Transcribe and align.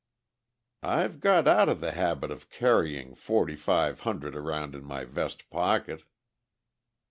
"I've 0.81 1.19
got 1.19 1.47
out 1.47 1.67
the 1.79 1.91
habit 1.91 2.31
of 2.31 2.49
carrying 2.49 3.13
forty 3.13 3.55
five 3.55 3.99
hundred 3.99 4.35
around 4.35 4.73
in 4.73 4.83
my 4.83 5.03
vest 5.05 5.47
pocket...." 5.51 6.05